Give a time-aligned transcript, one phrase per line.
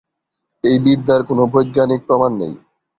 [0.63, 2.53] এই বিদ্যার কোনও বৈজ্ঞানিক প্রমাণ নেই।